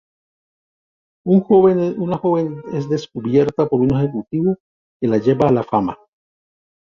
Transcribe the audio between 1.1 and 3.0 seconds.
Una joven es